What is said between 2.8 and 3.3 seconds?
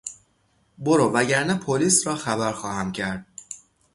کرد!